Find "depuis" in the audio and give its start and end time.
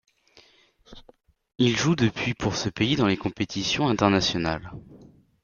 1.95-2.33